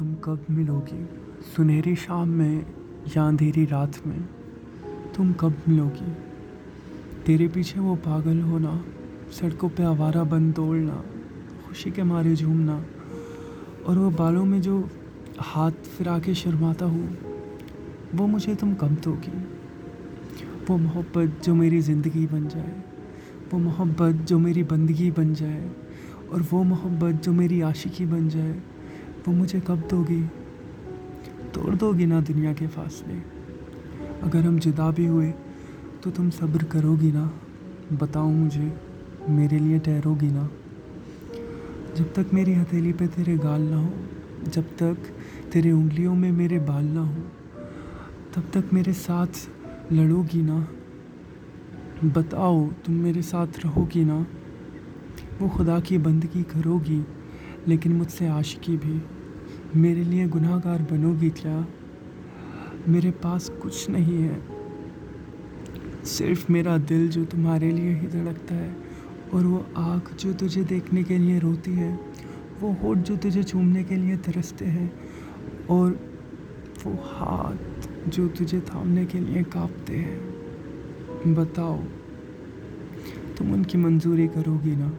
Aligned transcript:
تم 0.00 0.12
کب 0.20 0.36
ملو 0.48 0.78
گی 0.86 1.02
سنہری 1.56 1.94
شام 1.94 2.28
میں 2.28 2.60
یا 3.14 3.24
اندھیری 3.24 3.66
رات 3.70 3.96
میں؟ 4.06 4.18
تم 5.14 5.32
کب 5.36 5.50
ملو 5.66 5.88
گی 6.00 6.12
تیرے 7.24 7.48
پیچھے 7.52 7.80
وہ 7.80 7.96
پاگل 8.04 8.40
ہونا، 8.42 8.70
سڑکوں 9.32 9.68
پہ 9.76 9.82
آوارہ 9.82 10.24
بن 10.30 10.50
دوڑنا، 10.56 11.00
خوشی 11.66 11.90
کے 11.90 12.02
مارے 12.02 12.34
جھومنا، 12.34 12.78
اور 13.82 13.96
وہ 13.96 14.10
بالوں 14.16 14.46
میں 14.46 14.60
جو 14.60 14.80
ہاتھ 15.46 15.88
پھرا 15.96 16.18
کے 16.18 16.34
شرماتا 16.34 16.86
ہوں، 16.86 17.06
وہ 18.18 18.26
مجھے 18.26 18.54
تم 18.60 18.74
کب 18.78 19.04
دو 19.04 19.14
گی 19.26 19.36
وہ 20.68 20.78
محبت 20.78 21.44
جو 21.46 21.54
میری 21.54 21.80
زندگی 21.80 22.26
بن 22.30 22.48
جائے، 22.50 22.74
وہ 23.52 23.58
محبت 23.58 24.28
جو 24.28 24.38
میری 24.38 24.62
بندگی 24.62 25.10
بن 25.10 25.32
جائے، 25.34 25.66
اور 26.26 26.40
وہ 26.50 26.64
محبت 26.64 27.24
جو 27.24 27.32
میری 27.32 27.62
عاشقی 27.62 28.06
بن 28.06 28.28
جائے 28.28 28.58
وہ 29.26 29.32
مجھے 29.32 29.58
کب 29.64 29.76
دو 29.90 30.04
گی؟ 30.08 30.22
توڑ 31.52 31.74
دو 31.74 31.92
گی 31.92 32.04
نا 32.04 32.20
دنیا 32.28 32.52
کے 32.52 32.66
فاصلے۔ 32.74 33.14
اگر 34.22 34.40
ہم 34.46 34.56
جدا 34.56 34.90
بھی 34.90 35.08
ہوئے 35.08 35.32
تو 36.00 36.10
تم 36.10 36.30
صبر 36.30 36.64
کرو 36.64 36.96
گی 37.00 37.10
نا۔ 37.14 37.26
بتاؤ 37.98 38.30
مجھے، 38.30 38.68
میرے 39.28 39.58
لیے 39.58 39.78
ٹھہرو 39.78 40.14
گی 40.20 40.28
نا۔ 40.32 40.46
جب 41.94 42.04
تک 42.12 42.34
میری 42.34 42.54
ہتھیلی 42.54 42.92
پہ 42.92 43.04
تیرے 43.14 43.36
گال 43.42 43.60
نہ 43.60 43.74
ہو 43.74 43.88
جب 44.52 44.62
تک 44.76 45.12
تیرے 45.52 45.70
انگلیوں 45.70 46.16
میں 46.16 46.32
میرے 46.32 46.58
بال 46.58 46.84
نہ 46.84 46.98
ہو 46.98 47.22
تب 48.32 48.40
تک 48.50 48.74
میرے 48.74 48.92
ساتھ 48.92 49.38
لڑو 49.92 50.22
گی 50.34 50.40
نا۔ 50.40 50.58
بتاؤ 52.12 52.68
تم 52.84 52.92
میرے 52.92 53.22
ساتھ 53.22 53.66
رہو 53.66 53.86
گی 53.94 54.04
نا۔ 54.04 54.22
وہ 55.40 55.48
خدا 55.48 55.80
کی 55.80 55.98
بندگی 55.98 56.42
کرو 56.48 56.78
گی۔ 56.88 57.00
لیکن 57.66 57.94
مجھ 57.94 58.12
سے 58.12 58.26
عاشقی 58.26 58.76
بھی۔ 58.82 58.98
میرے 59.74 60.02
لیے 60.02 60.26
گناہ 60.34 60.58
گار 60.64 60.80
بنو 60.90 61.12
گی 61.20 61.30
کیا؟ 61.30 61.60
میرے 62.86 63.10
پاس 63.22 63.50
کچھ 63.58 63.90
نہیں 63.90 64.22
ہے۔ 64.22 64.38
صرف 66.04 66.50
میرا 66.50 66.76
دل 66.88 67.08
جو 67.08 67.24
تمہارے 67.30 67.70
لیے 67.70 67.94
ہی 67.94 68.06
دھڑکتا 68.06 68.54
ہے، 68.54 68.70
اور 69.30 69.44
وہ 69.44 69.58
آنکھ 69.74 70.12
جو 70.18 70.32
تجھے 70.38 70.62
دیکھنے 70.70 71.02
کے 71.02 71.18
لیے 71.18 71.38
روتی 71.38 71.76
ہے، 71.76 71.94
وہ 72.60 72.72
ہوٹ 72.82 72.98
جو 73.04 73.14
تجھے 73.20 73.42
چومنے 73.42 73.84
کے 73.84 73.96
لیے 73.96 74.16
ترستے 74.16 74.70
ہیں، 74.70 74.86
اور 75.66 75.92
وہ 76.84 76.92
ہاتھ 77.12 77.88
جو 78.06 78.28
تجھے 78.28 78.58
تھامنے 78.66 79.04
کے 79.06 79.20
لیے 79.20 79.42
کانپتے 79.50 79.98
ہیں۔ 79.98 80.18
بتاؤ، 81.34 81.80
تم 83.36 83.52
ان 83.52 83.62
کی 83.62 83.78
منظوری 83.78 84.28
کرو 84.34 84.58
گی 84.64 84.74
نا؟ 84.78 84.90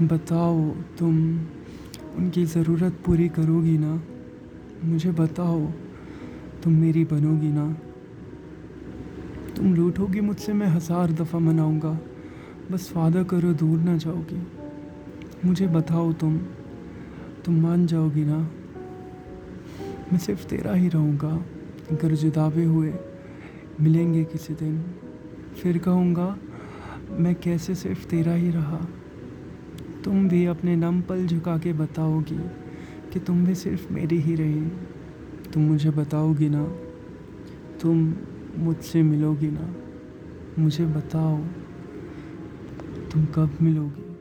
بتاؤ 0.00 0.72
تم 0.96 1.36
ان 2.16 2.30
کی 2.30 2.44
ضرورت 2.44 3.04
پوری 3.04 3.28
کرو 3.28 3.62
گی 3.62 3.76
نا؟ 3.76 3.96
مجھے 4.84 5.10
بتاؤ 5.16 5.66
تم 6.62 6.72
میری 6.72 7.04
بنو 7.10 7.40
گی 7.40 7.48
نا؟ 7.48 7.70
تم 9.54 9.74
لوٹو 9.74 10.06
گی 10.12 10.20
مجھ 10.20 10.40
سے، 10.40 10.52
میں 10.52 10.66
ہزار 10.76 11.08
دفعہ 11.08 11.40
مناؤں 11.40 11.80
گا۔ 11.82 11.92
بس 12.70 12.96
وعدہ 12.96 13.22
کرو 13.26 13.52
دور 13.52 13.78
نہ 13.84 13.90
جاؤ 14.00 14.20
گی۔ 14.30 14.36
مجھے 15.44 15.66
بتاؤ 15.66 16.12
تم 16.18 16.36
تم 17.44 17.52
مان 17.52 17.86
جاؤ 17.86 18.08
گی 18.14 18.24
نا؟ 18.24 18.38
میں 20.12 20.18
صرف 20.18 20.46
تیرا 20.46 20.76
ہی 20.76 20.88
رہوں 20.94 21.12
گا۔ 21.22 21.38
اگر 21.90 22.14
جدا 22.14 22.48
بھی 22.54 22.64
ہوئے، 22.64 22.92
ملیں 23.78 24.14
گے 24.14 24.24
کسی 24.32 24.54
دن۔ 24.60 24.76
پھر 25.56 25.78
کہوں 25.78 26.16
گا، 26.16 26.34
میں 27.10 27.34
کیسے 27.40 27.74
صرف 27.74 28.06
تیرا 28.06 28.36
ہی 28.36 28.50
رہا؟ 28.54 28.78
تم 30.04 30.28
بھی 30.28 30.48
اپنے 30.48 30.74
نم 30.76 31.00
پل 31.06 31.26
جھکا 31.26 31.58
کے 31.58 31.72
بتاؤ 31.72 32.20
گی 32.30 32.36
کہ 33.10 33.20
تم 33.26 33.44
بھی 33.44 33.54
صرف 33.54 33.90
میری 33.90 34.20
ہی 34.26 34.36
رہی 34.36 34.64
تم 35.52 35.60
مجھے 35.60 35.90
بتاؤ 35.94 36.32
گی 36.38 36.48
نا۔ 36.48 36.64
تم 37.78 38.10
مجھ 38.58 38.84
سے 38.84 39.02
ملو 39.02 39.34
گی 39.40 39.50
نا۔ 39.50 39.72
مجھے 40.58 40.84
بتاؤ 40.94 41.42
تم 43.10 43.24
کب 43.32 43.46
ملو 43.60 43.88
گی۔ 43.96 44.13